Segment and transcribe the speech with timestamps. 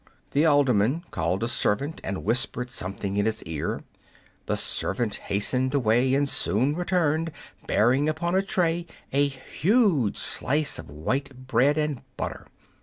[0.31, 3.83] The alderman called a servant and whispered something in his ear.
[4.47, 7.31] The servant hastened away, and soon returned
[7.67, 12.47] bearing upon a tray a huge slice of white bread and butter.